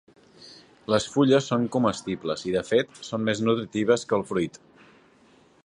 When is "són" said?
1.51-1.67, 3.09-3.23